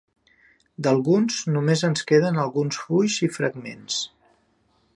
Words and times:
D'alguns 0.85 1.35
només 1.57 1.83
en 1.89 1.93
queden 2.11 2.39
alguns 2.45 2.79
fulls 2.87 3.19
i 3.29 3.33
fragments. 3.37 4.01